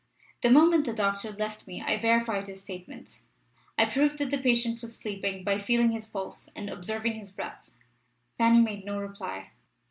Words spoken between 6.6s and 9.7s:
observing his breath." Fanny made no reply.